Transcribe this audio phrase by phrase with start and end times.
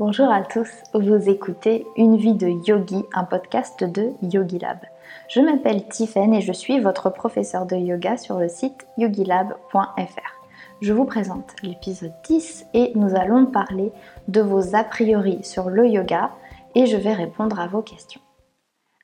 [0.00, 4.78] Bonjour à tous, vous écoutez Une vie de yogi, un podcast de Yogi Lab.
[5.28, 10.46] Je m'appelle Tiffen et je suis votre professeur de yoga sur le site yogilab.fr.
[10.80, 13.92] Je vous présente l'épisode 10 et nous allons parler
[14.26, 16.30] de vos a priori sur le yoga
[16.74, 18.22] et je vais répondre à vos questions.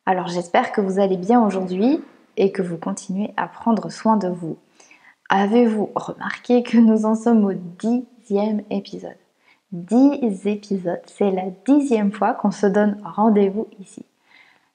[0.07, 2.03] Alors j'espère que vous allez bien aujourd'hui
[2.39, 4.57] et que vous continuez à prendre soin de vous.
[5.29, 9.26] Avez-vous remarqué que nous en sommes au dixième épisode?
[9.73, 11.01] 10 épisodes.
[11.07, 14.05] C'est la dixième fois qu'on se donne rendez-vous ici.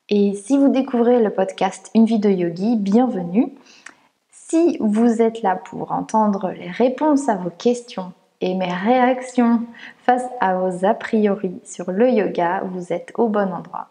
[0.10, 3.54] Et si vous découvrez le podcast Une vie de yogi, bienvenue.
[4.32, 9.62] Si vous êtes là pour entendre les réponses à vos questions et mes réactions
[10.00, 13.91] face à vos a priori sur le yoga, vous êtes au bon endroit.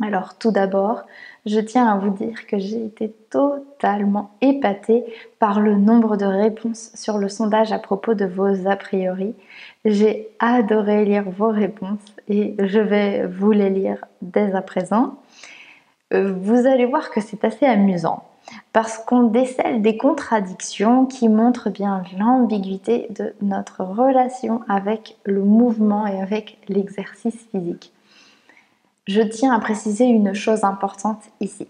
[0.00, 1.02] Alors tout d'abord,
[1.44, 5.04] je tiens à vous dire que j'ai été totalement épatée
[5.38, 9.34] par le nombre de réponses sur le sondage à propos de vos a priori.
[9.84, 15.18] J'ai adoré lire vos réponses et je vais vous les lire dès à présent.
[16.14, 18.24] Euh, vous allez voir que c'est assez amusant
[18.72, 26.06] parce qu'on décèle des contradictions qui montrent bien l'ambiguïté de notre relation avec le mouvement
[26.06, 27.92] et avec l'exercice physique.
[29.08, 31.66] Je tiens à préciser une chose importante ici.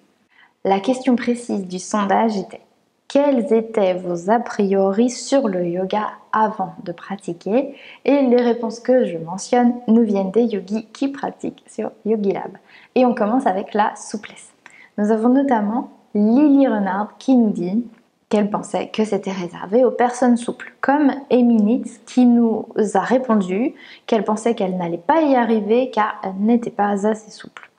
[0.65, 2.61] La question précise du sondage était
[3.09, 7.75] quels étaient vos a priori sur le yoga avant de pratiquer?
[8.07, 12.57] Et les réponses que je mentionne nous viennent des yogis qui pratiquent sur YogiLab.
[12.95, 14.53] Et on commence avec la souplesse.
[14.97, 17.85] Nous avons notamment Lily Renard qui nous dit
[18.33, 23.75] qu'elle pensait que c'était réservé aux personnes souples, comme Eminitz qui nous a répondu
[24.07, 27.71] qu'elle pensait qu'elle n'allait pas y arriver car elle n'était pas assez souple.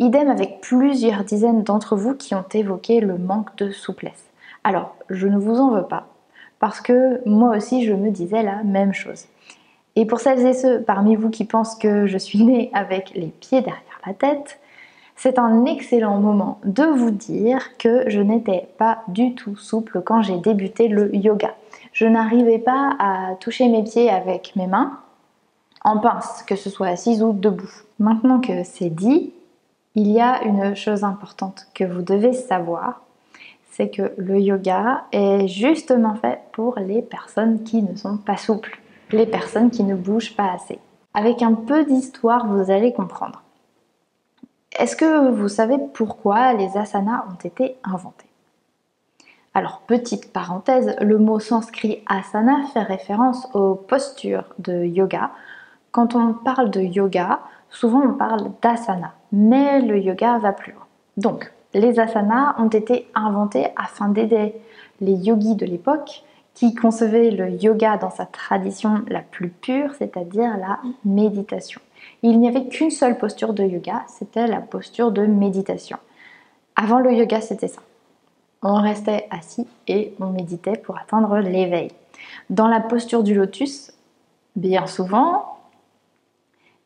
[0.00, 4.24] Idem avec plusieurs dizaines d'entre vous qui ont évoqué le manque de souplesse.
[4.64, 6.08] Alors, je ne vous en veux pas,
[6.58, 9.26] parce que moi aussi je me disais la même chose.
[9.94, 13.28] Et pour celles et ceux parmi vous qui pensent que je suis née avec les
[13.28, 14.58] pieds derrière la tête,
[15.16, 20.22] c'est un excellent moment de vous dire que je n'étais pas du tout souple quand
[20.22, 21.54] j'ai débuté le yoga.
[21.92, 24.98] Je n'arrivais pas à toucher mes pieds avec mes mains
[25.84, 27.70] en pince, que ce soit assise ou debout.
[27.98, 29.32] Maintenant que c'est dit,
[29.94, 33.02] il y a une chose importante que vous devez savoir,
[33.70, 38.80] c'est que le yoga est justement fait pour les personnes qui ne sont pas souples,
[39.10, 40.78] les personnes qui ne bougent pas assez.
[41.14, 43.42] Avec un peu d'histoire, vous allez comprendre.
[44.78, 48.28] Est-ce que vous savez pourquoi les asanas ont été inventés?
[49.52, 55.30] Alors, petite parenthèse, le mot sanskrit asana fait référence aux postures de yoga.
[55.90, 60.86] Quand on parle de yoga, souvent on parle d'asana, mais le yoga va plus loin.
[61.18, 64.54] Donc, les asanas ont été inventés afin d'aider
[65.02, 66.24] les yogis de l'époque
[66.54, 71.82] qui concevaient le yoga dans sa tradition la plus pure, c'est-à-dire la méditation
[72.22, 75.98] il n'y avait qu'une seule posture de yoga, c'était la posture de méditation.
[76.76, 77.82] Avant le yoga, c'était ça.
[78.62, 81.90] On restait assis et on méditait pour atteindre l'éveil.
[82.48, 83.92] Dans la posture du lotus,
[84.54, 85.58] bien souvent,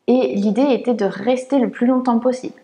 [0.07, 2.61] et l'idée était de rester le plus longtemps possible.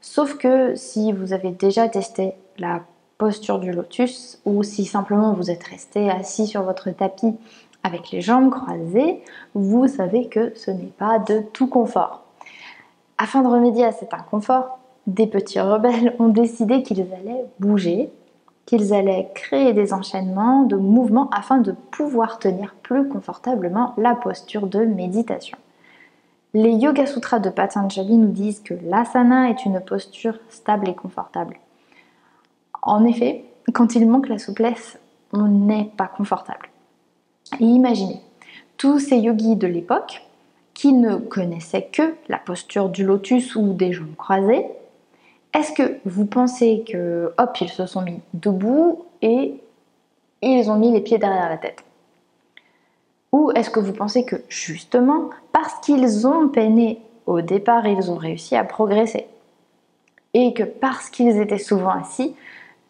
[0.00, 2.82] Sauf que si vous avez déjà testé la
[3.18, 7.34] posture du lotus ou si simplement vous êtes resté assis sur votre tapis
[7.88, 9.22] avec les jambes croisées,
[9.54, 12.22] vous savez que ce n'est pas de tout confort.
[13.16, 18.10] Afin de remédier à cet inconfort, des petits rebelles ont décidé qu'ils allaient bouger,
[18.66, 24.66] qu'ils allaient créer des enchaînements de mouvements afin de pouvoir tenir plus confortablement la posture
[24.66, 25.56] de méditation.
[26.52, 31.58] Les Yoga Sutras de Patanjali nous disent que l'asana est une posture stable et confortable.
[32.82, 34.98] En effet, quand il manque la souplesse,
[35.32, 36.68] on n'est pas confortable.
[37.60, 38.20] Imaginez,
[38.76, 40.22] tous ces yogis de l'époque,
[40.74, 44.64] qui ne connaissaient que la posture du lotus ou des jambes croisées,
[45.52, 49.60] est-ce que vous pensez que, hop, ils se sont mis debout et
[50.42, 51.82] ils ont mis les pieds derrière la tête?
[53.32, 58.16] Ou est-ce que vous pensez que, justement, parce qu'ils ont peiné au départ, ils ont
[58.16, 59.26] réussi à progresser?
[60.34, 62.36] Et que parce qu'ils étaient souvent assis,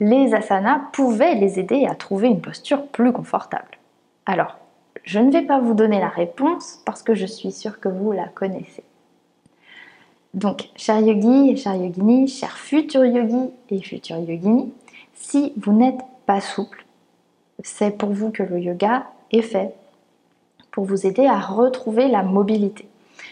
[0.01, 3.78] les asanas pouvaient les aider à trouver une posture plus confortable?
[4.29, 4.59] Alors,
[5.05, 8.13] je ne vais pas vous donner la réponse parce que je suis sûre que vous
[8.13, 8.85] la connaissez.
[10.35, 14.71] Donc, cher yogi et cher yogini, cher futur yogi et futur yogini,
[15.15, 16.85] si vous n'êtes pas souple,
[17.63, 19.75] c'est pour vous que le yoga est fait
[20.73, 22.87] pour vous aider à retrouver la mobilité.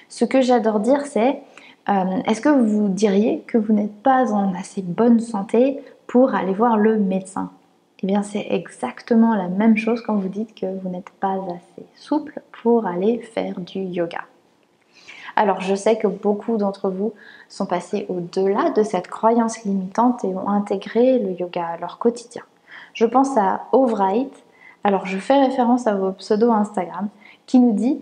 [0.08, 1.42] Ce que j'adore dire, c'est
[1.90, 6.54] euh, est-ce que vous diriez que vous n'êtes pas en assez bonne santé pour aller
[6.54, 7.50] voir le médecin?
[8.02, 11.86] Eh bien, c'est exactement la même chose quand vous dites que vous n'êtes pas assez
[11.94, 14.24] souple pour aller faire du yoga.
[15.34, 17.12] Alors je sais que beaucoup d'entre vous
[17.48, 22.42] sont passés au-delà de cette croyance limitante et ont intégré le yoga à leur quotidien.
[22.94, 24.32] Je pense à Ovright,
[24.82, 27.08] alors je fais référence à vos pseudos Instagram,
[27.46, 28.00] qui nous dit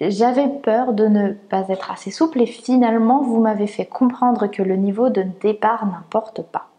[0.00, 4.62] j'avais peur de ne pas être assez souple et finalement vous m'avez fait comprendre que
[4.62, 6.71] le niveau de départ n'importe pas.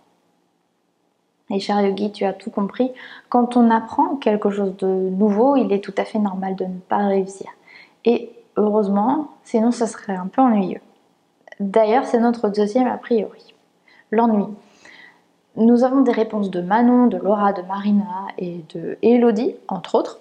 [1.53, 2.91] Et cher Yogi, tu as tout compris.
[3.29, 6.79] Quand on apprend quelque chose de nouveau, il est tout à fait normal de ne
[6.79, 7.47] pas réussir.
[8.05, 10.81] Et heureusement, sinon ce serait un peu ennuyeux.
[11.59, 13.53] D'ailleurs, c'est notre deuxième a priori.
[14.09, 14.45] L'ennui.
[15.55, 20.19] Nous avons des réponses de Manon, de Laura, de Marina et de Elodie, entre autres,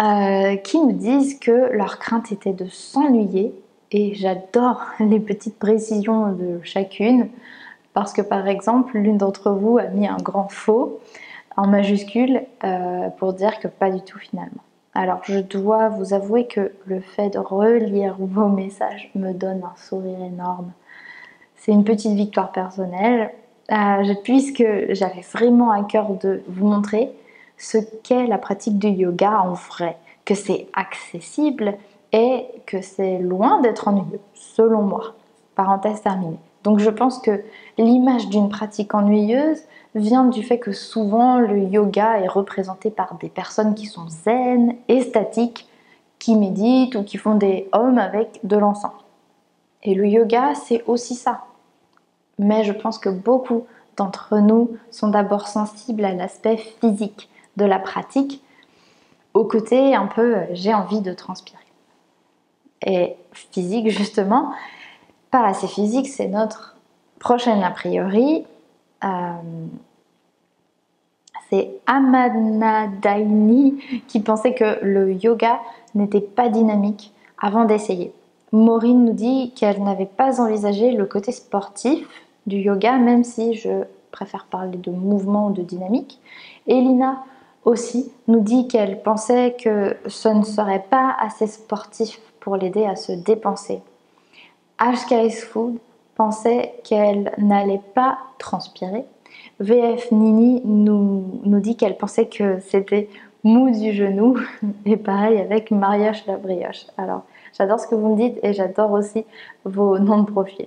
[0.00, 3.54] euh, qui nous disent que leur crainte était de s'ennuyer.
[3.92, 7.28] Et j'adore les petites précisions de chacune,
[7.94, 11.00] parce que par exemple, l'une d'entre vous a mis un grand faux
[11.56, 14.62] en majuscule euh, pour dire que pas du tout finalement.
[14.94, 19.74] Alors je dois vous avouer que le fait de relire vos messages me donne un
[19.76, 20.72] sourire énorme.
[21.56, 23.30] C'est une petite victoire personnelle,
[23.72, 27.10] euh, puisque j'avais vraiment à cœur de vous montrer
[27.56, 31.74] ce qu'est la pratique du yoga en vrai, que c'est accessible
[32.12, 35.14] et que c'est loin d'être ennuyeux, selon moi.
[35.54, 36.38] Parenthèse terminée.
[36.64, 37.44] Donc je pense que
[37.78, 39.62] l'image d'une pratique ennuyeuse
[39.94, 44.74] vient du fait que souvent le yoga est représenté par des personnes qui sont zen,
[45.02, 45.68] statiques,
[46.18, 48.92] qui méditent ou qui font des hommes avec de l'encens.
[49.82, 51.44] Et le yoga, c'est aussi ça.
[52.38, 53.66] Mais je pense que beaucoup
[53.96, 58.42] d'entre nous sont d'abord sensibles à l'aspect physique de la pratique,
[59.34, 61.58] au côté un peu j'ai envie de transpirer.
[62.86, 64.52] Et physique, justement,
[65.42, 66.76] assez physique, c'est notre
[67.18, 68.44] prochaine a priori.
[69.02, 69.08] Euh,
[71.50, 75.60] c'est Amanadaini qui pensait que le yoga
[75.94, 78.12] n'était pas dynamique avant d'essayer.
[78.52, 82.06] Maureen nous dit qu'elle n'avait pas envisagé le côté sportif
[82.46, 86.20] du yoga, même si je préfère parler de mouvement ou de dynamique.
[86.66, 87.24] Elina
[87.64, 92.94] aussi nous dit qu'elle pensait que ce ne serait pas assez sportif pour l'aider à
[92.94, 93.82] se dépenser.
[94.78, 95.78] HKS Food
[96.14, 99.04] pensait qu'elle n'allait pas transpirer.
[99.60, 103.08] VF Nini nous, nous dit qu'elle pensait que c'était
[103.44, 104.38] mou du genou.
[104.86, 106.86] Et pareil avec Mariage la brioche.
[106.98, 107.22] Alors,
[107.56, 109.24] j'adore ce que vous me dites et j'adore aussi
[109.64, 110.66] vos noms de profil.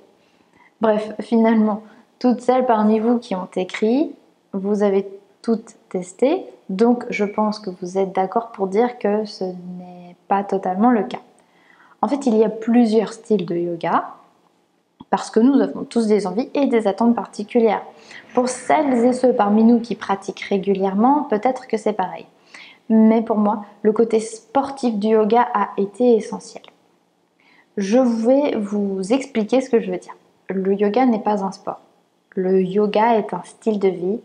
[0.79, 1.81] Bref, finalement,
[2.19, 4.13] toutes celles parmi vous qui ont écrit,
[4.53, 5.07] vous avez
[5.41, 6.45] toutes testé.
[6.69, 11.03] Donc, je pense que vous êtes d'accord pour dire que ce n'est pas totalement le
[11.03, 11.21] cas.
[12.07, 14.05] En fait, il y a plusieurs styles de yoga
[15.09, 17.81] parce que nous avons tous des envies et des attentes particulières.
[18.33, 22.25] Pour celles et ceux parmi nous qui pratiquent régulièrement, peut-être que c'est pareil.
[22.87, 26.63] Mais pour moi, le côté sportif du yoga a été essentiel.
[27.75, 30.15] Je vais vous expliquer ce que je veux dire.
[30.47, 31.81] Le yoga n'est pas un sport.
[32.29, 34.21] Le yoga est un style de vie.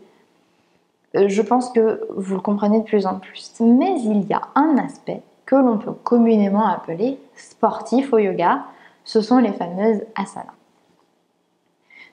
[1.17, 3.51] Euh, je pense que vous le comprenez de plus en plus.
[3.59, 5.21] Mais il y a un aspect
[5.53, 8.63] que l'on peut communément appeler sportif au yoga.
[9.03, 10.49] Ce sont les fameuses asanas.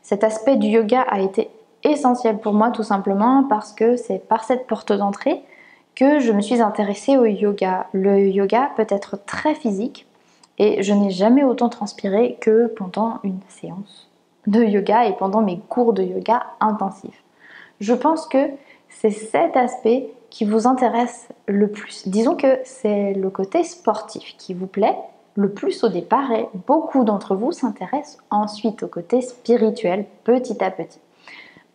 [0.03, 1.49] Cet aspect du yoga a été
[1.83, 5.41] essentiel pour moi tout simplement parce que c'est par cette porte d'entrée
[5.95, 7.87] que je me suis intéressée au yoga.
[7.95, 10.07] Le yoga peut être très physique
[10.59, 14.11] et je n'ai jamais autant transpiré que pendant une séance
[14.49, 17.23] de yoga et pendant mes cours de yoga intensifs.
[17.81, 18.51] Je pense que
[18.91, 22.09] c'est cet aspect qui vous intéresse le plus.
[22.09, 24.97] Disons que c'est le côté sportif qui vous plaît
[25.35, 30.71] le plus au départ et beaucoup d'entre vous s'intéressent ensuite au côté spirituel petit à
[30.71, 31.01] petit.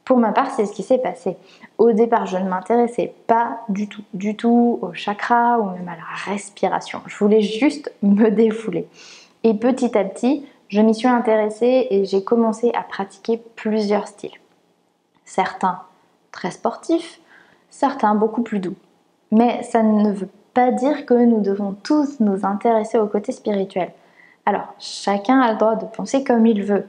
[0.03, 1.35] Pour ma part, c'est ce qui s'est passé.
[1.79, 5.95] Au départ, je ne m'intéressais pas du tout, du tout au chakra ou même à
[5.95, 7.01] la respiration.
[7.07, 8.87] Je voulais juste me défouler.
[9.43, 14.37] Et petit à petit, je m'y suis intéressée et j'ai commencé à pratiquer plusieurs styles.
[15.25, 15.81] Certains
[16.31, 17.19] très sportifs,
[17.77, 18.75] certains beaucoup plus doux.
[19.31, 23.91] Mais ça ne veut pas dire que nous devons tous nous intéresser au côté spirituel.
[24.45, 26.85] Alors, chacun a le droit de penser comme il veut.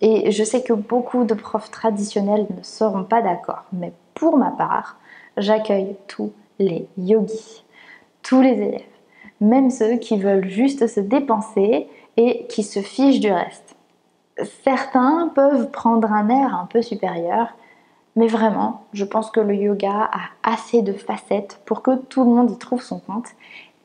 [0.00, 4.52] Et je sais que beaucoup de profs traditionnels ne seront pas d'accord, mais pour ma
[4.52, 4.96] part,
[5.36, 7.64] j'accueille tous les yogis,
[8.22, 8.82] tous les élèves,
[9.40, 13.74] même ceux qui veulent juste se dépenser et qui se fichent du reste.
[14.62, 17.48] Certains peuvent prendre un air un peu supérieur,
[18.18, 22.30] mais vraiment, je pense que le yoga a assez de facettes pour que tout le
[22.30, 23.28] monde y trouve son compte.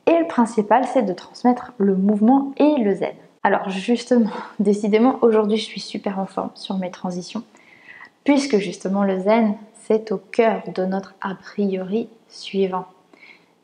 [0.07, 3.13] Et le principal, c'est de transmettre le mouvement et le zen.
[3.43, 7.43] Alors justement, décidément, aujourd'hui, je suis super en forme sur mes transitions,
[8.23, 12.85] puisque justement le zen, c'est au cœur de notre a priori suivant.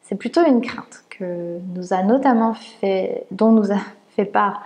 [0.04, 4.62] C'est plutôt une crainte que nous a notamment fait, dont nous a fait part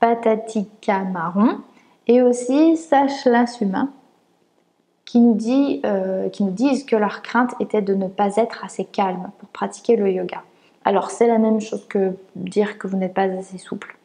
[0.00, 1.60] Patatika Marron
[2.08, 3.86] et aussi Sache Suma
[5.04, 8.64] qui nous, dit, euh, qui nous disent que leur crainte était de ne pas être
[8.64, 10.42] assez calme pour pratiquer le yoga.
[10.84, 13.96] Alors c'est la même chose que dire que vous n'êtes pas assez souple.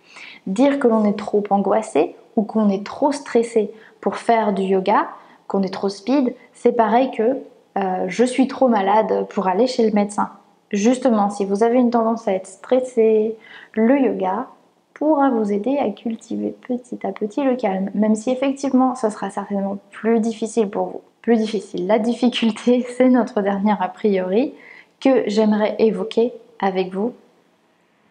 [0.48, 5.08] Dire que l'on est trop angoissé ou qu'on est trop stressé pour faire du yoga,
[5.48, 7.38] qu'on est trop speed, c'est pareil que
[7.78, 10.30] euh, je suis trop malade pour aller chez le médecin.
[10.72, 13.36] Justement, si vous avez une tendance à être stressé,
[13.74, 14.48] le yoga
[15.00, 19.30] pourra vous aider à cultiver petit à petit le calme, même si effectivement ce sera
[19.30, 21.02] certainement plus difficile pour vous.
[21.22, 21.88] Plus difficile.
[21.88, 24.54] La difficulté, c'est notre dernière a priori
[25.00, 27.14] que j'aimerais évoquer avec vous.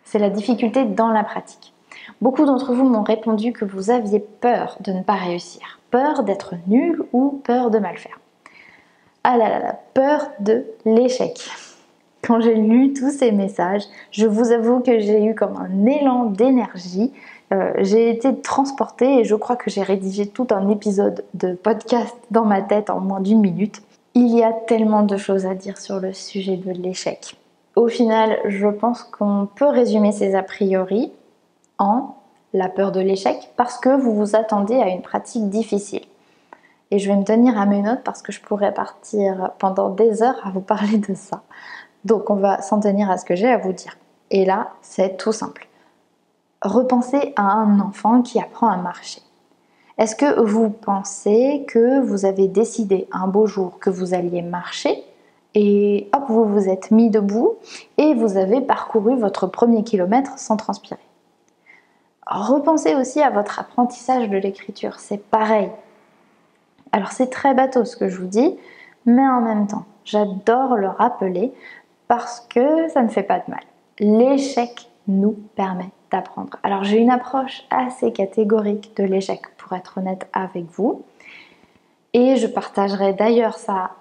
[0.05, 1.75] C'est la difficulté dans la pratique.
[2.23, 6.55] Beaucoup d'entre vous m'ont répondu que vous aviez peur de ne pas réussir, peur d'être
[6.69, 8.19] nul ou peur de mal faire.
[9.25, 11.51] Ah là là là, peur de l'échec.
[12.23, 16.25] Quand j'ai lu tous ces messages, je vous avoue que j'ai eu comme un élan
[16.25, 17.13] d'énergie.
[17.53, 22.17] Euh, j'ai été transportée et je crois que j'ai rédigé tout un épisode de podcast
[22.31, 23.83] dans ma tête en moins d'une minute.
[24.15, 27.37] Il y a tellement de choses à dire sur le sujet de l'échec.
[27.77, 31.13] Au final, je pense qu'on peut résumer ces a priori
[31.79, 32.17] en
[32.53, 36.03] la peur de l'échec parce que vous vous attendez à une pratique difficile.
[36.91, 40.23] Et je vais me tenir à mes notes parce que je pourrais partir pendant des
[40.23, 41.43] heures à vous parler de ça.
[42.05, 43.97] Donc on va s'en tenir à ce que j'ai à vous dire.
[44.31, 45.69] Et là, c'est tout simple.
[46.63, 49.23] Repensez à un enfant qui apprend à marcher.
[49.97, 55.05] Est-ce que vous pensez que vous avez décidé un beau jour que vous alliez marcher
[55.55, 57.57] et hop, vous vous êtes mis debout
[57.97, 61.01] et vous avez parcouru votre premier kilomètre sans transpirer?
[62.27, 65.71] Repensez aussi à votre apprentissage de l'écriture, c'est pareil.
[66.93, 68.57] Alors c'est très bateau ce que je vous dis,
[69.07, 71.53] mais en même temps, j'adore le rappeler
[72.09, 73.63] parce que ça ne fait pas de mal.
[74.01, 76.59] L'échec nous permet d'apprendre.
[76.63, 81.03] Alors j'ai une approche assez catégorique de l'échec pour être honnête avec vous.
[82.15, 83.93] Et je partagerai d'ailleurs ça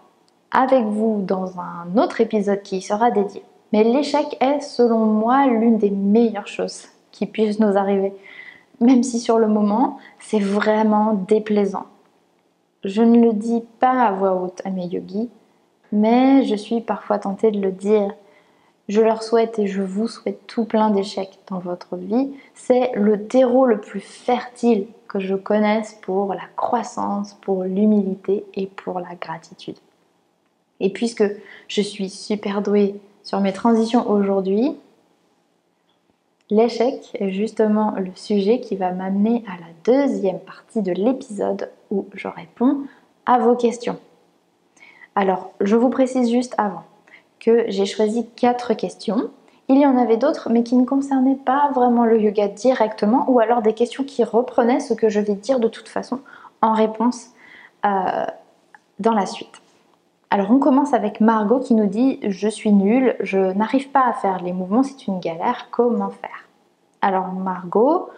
[0.51, 3.43] avec vous dans un autre épisode qui y sera dédié.
[3.73, 8.13] Mais l'échec est selon moi l'une des meilleures choses qui puissent nous arriver.
[8.79, 11.85] Même si sur le moment, c'est vraiment déplaisant.
[12.83, 15.29] Je ne le dis pas à voix haute à mes yogis,
[15.91, 18.13] mais je suis parfois tentée de le dire.
[18.87, 22.31] Je leur souhaite et je vous souhaite tout plein d'échecs dans votre vie.
[22.55, 28.67] C'est le terreau le plus fertile que je connaisse pour la croissance, pour l'humilité et
[28.67, 29.77] pour la gratitude.
[30.79, 31.23] Et puisque
[31.67, 34.77] je suis super douée sur mes transitions aujourd'hui,
[36.49, 42.05] l'échec est justement le sujet qui va m'amener à la deuxième partie de l'épisode où
[42.13, 42.83] je réponds
[43.25, 43.97] à vos questions.
[45.17, 46.83] Alors, je vous précise juste avant
[47.39, 49.31] que j'ai choisi quatre questions.
[49.67, 53.39] Il y en avait d'autres, mais qui ne concernaient pas vraiment le yoga directement, ou
[53.39, 56.19] alors des questions qui reprenaient ce que je vais dire de toute façon
[56.61, 57.31] en réponse
[57.83, 58.25] euh,
[58.99, 59.59] dans la suite.
[60.29, 64.13] Alors on commence avec Margot qui nous dit Je suis nulle, je n'arrive pas à
[64.13, 66.45] faire les mouvements, c'est une galère, comment faire?
[67.01, 68.09] Alors Margot,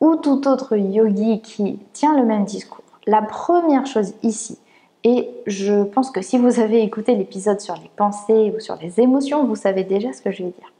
[0.00, 4.58] ou tout autre yogi qui tient le même discours, la première chose ici,
[5.04, 9.00] et je pense que si vous avez écouté l'épisode sur les pensées ou sur les
[9.00, 10.72] émotions, vous savez déjà ce que je vais dire.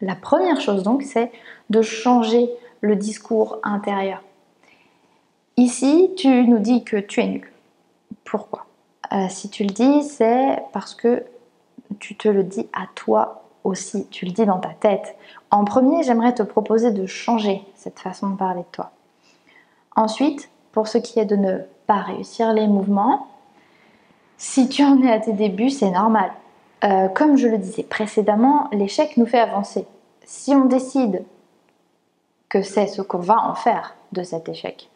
[0.00, 1.30] La première chose donc, c'est
[1.70, 4.22] de changer le discours intérieur.
[5.56, 7.50] Ici, tu nous dis que tu es nul.
[8.24, 8.66] Pourquoi?
[9.12, 11.24] Euh, Si tu le dis, c'est parce que
[11.98, 15.16] tu te le dis à toi aussi, tu le dis dans ta tête.
[15.50, 18.92] En premier, j'aimerais te proposer de changer cette façon de parler de toi.
[19.96, 23.26] Ensuite, pour ce qui est de ne pas réussir les mouvements,
[24.40, 26.32] si tu en es à tes débuts, c'est normal.
[26.82, 29.84] Euh, comme je le disais précédemment, l'échec nous fait avancer.
[30.24, 31.24] Si on décide
[32.48, 34.88] que c'est ce qu'on va en faire de cet échec,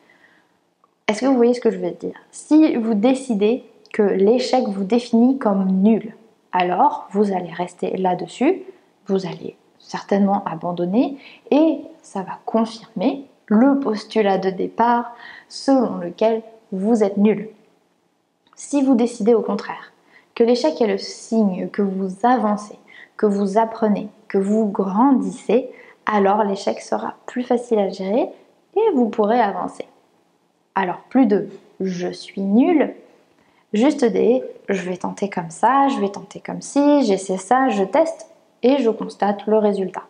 [1.06, 2.14] est-ce que vous voyez ce que je veux dire?
[2.30, 6.14] Si vous décidez que l'échec vous définit comme nul,
[6.52, 8.62] alors vous allez rester là-dessus,
[9.08, 11.18] vous allez certainement abandonner
[11.50, 15.14] et ça va confirmer le postulat de départ
[15.50, 17.50] selon lequel vous êtes nul.
[18.56, 19.92] Si vous décidez au contraire
[20.34, 22.78] que l'échec est le signe que vous avancez,
[23.16, 25.70] que vous apprenez, que vous grandissez,
[26.06, 28.28] alors l'échec sera plus facile à gérer
[28.76, 29.86] et vous pourrez avancer.
[30.74, 31.48] Alors plus de
[31.80, 32.94] je suis nul,
[33.72, 37.84] juste des je vais tenter comme ça, je vais tenter comme ci, j'essaie ça, je
[37.84, 38.28] teste
[38.62, 40.04] et je constate le résultat.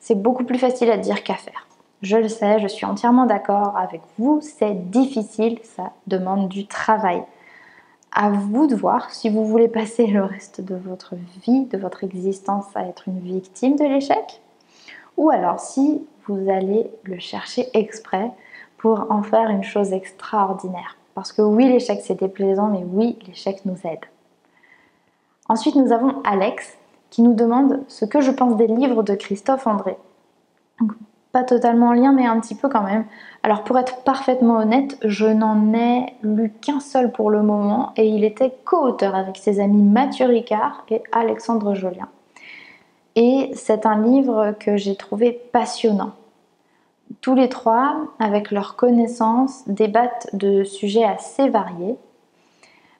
[0.00, 1.66] C'est beaucoup plus facile à dire qu'à faire.
[2.02, 7.22] Je le sais, je suis entièrement d'accord avec vous, c'est difficile, ça demande du travail.
[8.16, 12.04] À vous de voir si vous voulez passer le reste de votre vie, de votre
[12.04, 14.40] existence à être une victime de l'échec,
[15.16, 18.30] ou alors si vous allez le chercher exprès
[18.78, 20.96] pour en faire une chose extraordinaire.
[21.16, 24.04] Parce que oui, l'échec c'est déplaisant, mais oui, l'échec nous aide.
[25.48, 26.78] Ensuite, nous avons Alex
[27.10, 29.96] qui nous demande ce que je pense des livres de Christophe André.
[31.34, 33.04] Pas totalement en lien, mais un petit peu quand même.
[33.42, 38.06] Alors pour être parfaitement honnête, je n'en ai lu qu'un seul pour le moment et
[38.06, 42.08] il était co-auteur avec ses amis Mathieu Ricard et Alexandre Jolien.
[43.16, 46.12] Et c'est un livre que j'ai trouvé passionnant.
[47.20, 51.96] Tous les trois, avec leurs connaissances, débattent de sujets assez variés,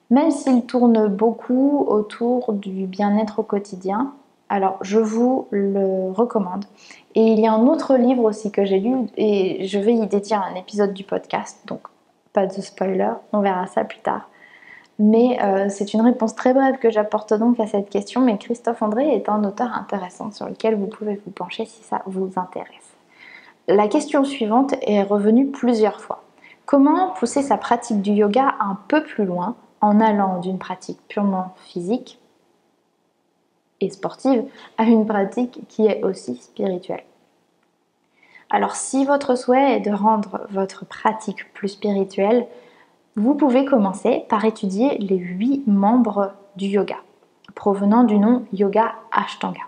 [0.09, 4.13] même s'ils tournent beaucoup autour du bien-être au quotidien.
[4.49, 6.65] Alors, je vous le recommande.
[7.15, 10.07] Et il y a un autre livre aussi que j'ai lu et je vais y
[10.07, 11.81] dédier un épisode du podcast, donc
[12.33, 14.29] pas de spoiler, on verra ça plus tard.
[14.99, 18.81] Mais euh, c'est une réponse très brève que j'apporte donc à cette question, mais Christophe
[18.81, 22.95] André est un auteur intéressant sur lequel vous pouvez vous pencher si ça vous intéresse.
[23.67, 26.23] La question suivante est revenue plusieurs fois.
[26.65, 31.53] Comment pousser sa pratique du yoga un peu plus loin en allant d'une pratique purement
[31.65, 32.19] physique
[33.81, 34.43] et sportive
[34.77, 37.03] à une pratique qui est aussi spirituelle
[38.49, 42.47] Alors si votre souhait est de rendre votre pratique plus spirituelle,
[43.15, 46.97] vous pouvez commencer par étudier les huit membres du yoga,
[47.53, 49.61] provenant du nom Yoga Ashtanga.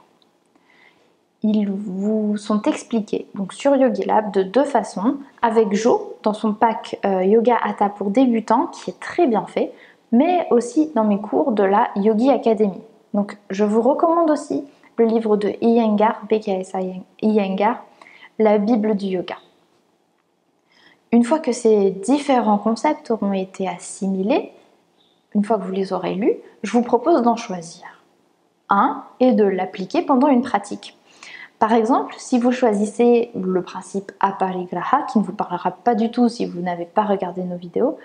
[1.43, 6.99] Ils vous sont expliqués donc sur YogiLab de deux façons, avec Jo dans son pack
[7.05, 9.71] euh, Yoga Hatha pour débutants qui est très bien fait,
[10.11, 12.81] mais aussi dans mes cours de la Yogi Academy.
[13.17, 14.63] Donc je vous recommande aussi
[14.97, 16.77] le livre de Iyengar, BKS
[17.23, 17.83] Iyengar,
[18.37, 19.37] La Bible du Yoga.
[21.11, 24.51] Une fois que ces différents concepts auront été assimilés,
[25.33, 27.85] une fois que vous les aurez lus, je vous propose d'en choisir
[28.69, 30.95] un et de l'appliquer pendant une pratique.
[31.57, 36.29] Par exemple, si vous choisissez le principe aparigraha, qui ne vous parlera pas du tout
[36.29, 37.97] si vous n'avez pas regardé nos vidéos,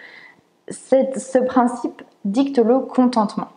[0.71, 3.49] ce principe dicte le contentement.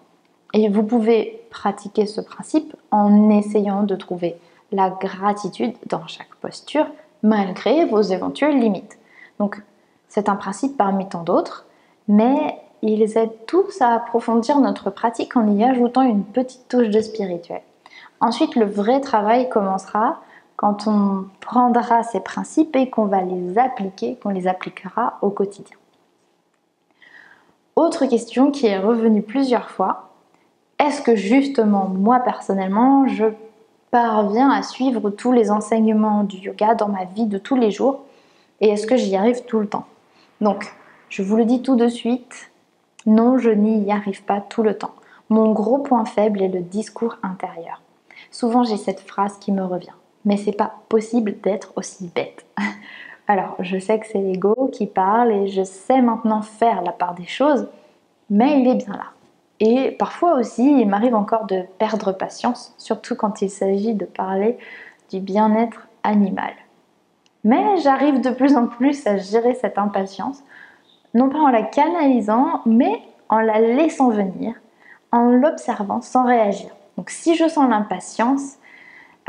[0.53, 4.35] Et vous pouvez pratiquer ce principe en essayant de trouver
[4.73, 6.85] la gratitude dans chaque posture,
[7.23, 8.97] malgré vos éventuelles limites.
[9.39, 9.61] Donc
[10.09, 11.65] c'est un principe parmi tant d'autres,
[12.09, 16.99] mais ils aident tous à approfondir notre pratique en y ajoutant une petite touche de
[16.99, 17.61] spirituel.
[18.19, 20.19] Ensuite, le vrai travail commencera
[20.57, 25.77] quand on prendra ces principes et qu'on va les appliquer, qu'on les appliquera au quotidien.
[27.77, 30.04] Autre question qui est revenue plusieurs fois,
[30.87, 33.25] est-ce que justement moi personnellement je
[33.91, 38.01] parviens à suivre tous les enseignements du yoga dans ma vie de tous les jours
[38.61, 39.85] et est-ce que j'y arrive tout le temps?
[40.41, 40.73] Donc,
[41.09, 42.51] je vous le dis tout de suite,
[43.05, 44.95] non, je n'y arrive pas tout le temps.
[45.29, 47.81] Mon gros point faible est le discours intérieur.
[48.31, 49.93] Souvent, j'ai cette phrase qui me revient.
[50.23, 52.45] Mais c'est pas possible d'être aussi bête.
[53.27, 57.15] Alors, je sais que c'est l'ego qui parle et je sais maintenant faire la part
[57.15, 57.67] des choses,
[58.29, 59.14] mais il est bien là.
[59.59, 64.57] Et parfois aussi, il m'arrive encore de perdre patience, surtout quand il s'agit de parler
[65.11, 66.53] du bien-être animal.
[67.43, 70.43] Mais j'arrive de plus en plus à gérer cette impatience,
[71.13, 74.55] non pas en la canalisant, mais en la laissant venir,
[75.11, 76.69] en l'observant sans réagir.
[76.97, 78.55] Donc si je sens l'impatience,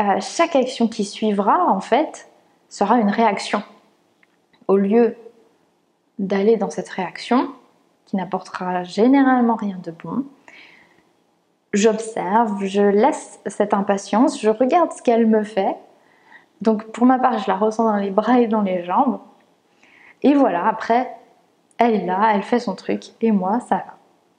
[0.01, 2.29] euh, chaque action qui suivra, en fait,
[2.69, 3.62] sera une réaction.
[4.69, 5.17] Au lieu
[6.19, 7.51] d'aller dans cette réaction,
[8.07, 10.25] qui n'apportera généralement rien de bon,
[11.73, 15.77] j'observe, je laisse cette impatience, je regarde ce qu'elle me fait,
[16.62, 19.21] donc pour ma part, je la ressens dans les bras et dans les jambes.
[20.23, 21.14] Et voilà, après,
[21.79, 23.85] elle est là, elle fait son truc, et moi, ça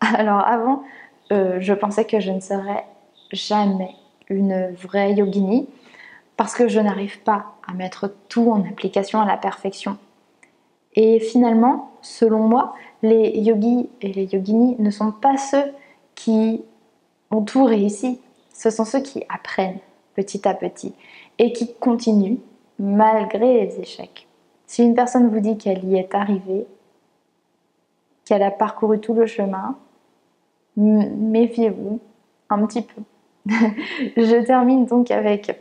[0.02, 0.08] va.
[0.18, 0.84] Alors avant,
[1.32, 2.86] euh, je pensais que je ne serais
[3.32, 3.96] jamais
[4.30, 5.70] une vraie yogini,
[6.38, 9.98] parce que je n'arrive pas à mettre tout en application à la perfection.
[10.96, 15.74] Et finalement, selon moi, les yogis et les yoginis ne sont pas ceux
[16.16, 16.64] qui
[17.32, 18.20] ont tout réussi,
[18.54, 19.80] ce sont ceux qui apprennent
[20.16, 20.94] petit à petit
[21.38, 22.40] et qui continue
[22.80, 24.28] malgré les échecs.
[24.66, 26.66] Si une personne vous dit qu'elle y est arrivée,
[28.26, 29.78] qu'elle a parcouru tout le chemin,
[30.76, 32.00] méfiez-vous
[32.50, 33.02] un petit peu.
[34.18, 35.60] Je termine donc avec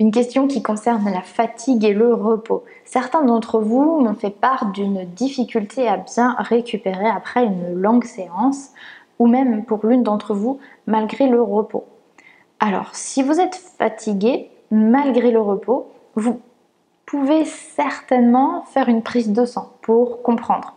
[0.00, 2.64] une question qui concerne la fatigue et le repos.
[2.86, 8.70] Certains d'entre vous m'ont fait part d'une difficulté à bien récupérer après une longue séance,
[9.18, 11.84] ou même pour l'une d'entre vous, malgré le repos.
[12.60, 16.40] Alors, si vous êtes fatigué, malgré le repos, vous
[17.04, 20.76] pouvez certainement faire une prise de sang pour comprendre.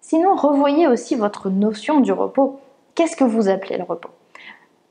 [0.00, 2.58] Sinon, revoyez aussi votre notion du repos.
[2.94, 4.10] Qu'est-ce que vous appelez le repos?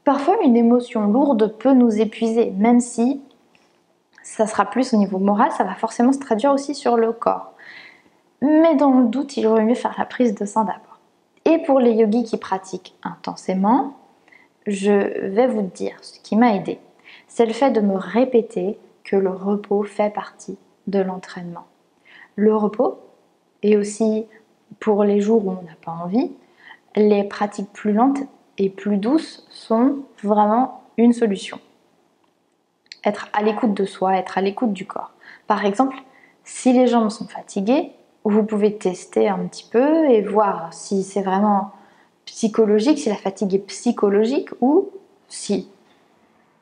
[0.03, 3.21] Parfois, une émotion lourde peut nous épuiser, même si
[4.21, 7.53] ça sera plus au niveau moral, ça va forcément se traduire aussi sur le corps.
[8.41, 10.99] Mais dans le doute, il vaut mieux faire la prise de sang d'abord.
[11.45, 13.93] Et pour les yogis qui pratiquent intensément,
[14.65, 16.79] je vais vous dire ce qui m'a aidé.
[17.27, 21.65] C'est le fait de me répéter que le repos fait partie de l'entraînement.
[22.35, 22.99] Le repos,
[23.61, 24.25] et aussi
[24.79, 26.31] pour les jours où on n'a pas envie,
[26.95, 28.19] les pratiques plus lentes
[28.57, 31.59] et plus douces sont vraiment une solution.
[33.05, 35.11] Être à l'écoute de soi, être à l'écoute du corps.
[35.47, 35.97] Par exemple,
[36.43, 37.91] si les jambes sont fatiguées,
[38.23, 41.71] vous pouvez tester un petit peu et voir si c'est vraiment
[42.25, 44.89] psychologique, si la fatigue est psychologique ou
[45.27, 45.67] si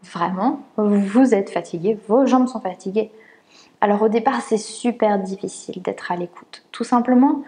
[0.04, 3.12] vraiment vous êtes fatigué, vos jambes sont fatiguées.
[3.80, 6.63] Alors au départ, c'est super difficile d'être à l'écoute.
[6.71, 7.43] Tout simplement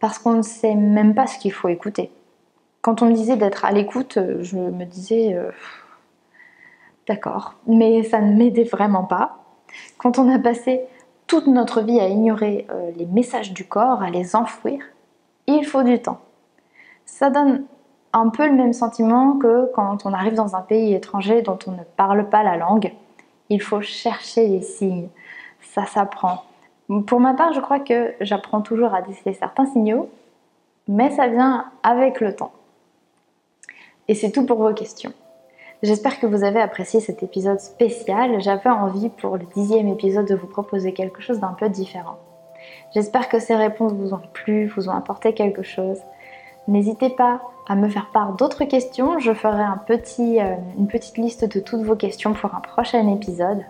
[0.00, 2.10] parce qu'on ne sait même pas ce qu'il faut écouter.
[2.84, 5.50] Quand on me disait d'être à l'écoute, je me disais euh,
[7.08, 9.38] d'accord, mais ça ne m'aidait vraiment pas.
[9.96, 10.82] Quand on a passé
[11.26, 14.82] toute notre vie à ignorer euh, les messages du corps, à les enfouir,
[15.46, 16.20] il faut du temps.
[17.06, 17.64] Ça donne
[18.12, 21.70] un peu le même sentiment que quand on arrive dans un pays étranger dont on
[21.70, 22.92] ne parle pas la langue.
[23.48, 25.08] Il faut chercher les signes.
[25.62, 26.44] Ça s'apprend.
[27.06, 30.10] Pour ma part, je crois que j'apprends toujours à déceler certains signaux,
[30.86, 32.52] mais ça vient avec le temps.
[34.08, 35.12] Et c'est tout pour vos questions.
[35.82, 38.40] J'espère que vous avez apprécié cet épisode spécial.
[38.40, 42.18] J'avais envie pour le dixième épisode de vous proposer quelque chose d'un peu différent.
[42.94, 45.98] J'espère que ces réponses vous ont plu, vous ont apporté quelque chose.
[46.68, 49.18] N'hésitez pas à me faire part d'autres questions.
[49.18, 53.64] Je ferai euh, une petite liste de toutes vos questions pour un prochain épisode.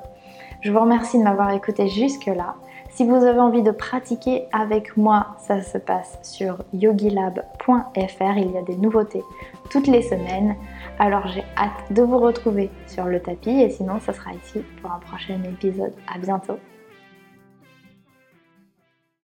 [0.60, 2.54] Je vous remercie de m'avoir écouté jusque-là.
[2.94, 8.38] Si vous avez envie de pratiquer avec moi, ça se passe sur yogilab.fr.
[8.38, 9.24] Il y a des nouveautés
[9.68, 10.54] toutes les semaines.
[11.00, 14.92] Alors j'ai hâte de vous retrouver sur le tapis et sinon ça sera ici pour
[14.92, 15.92] un prochain épisode.
[16.06, 16.58] À bientôt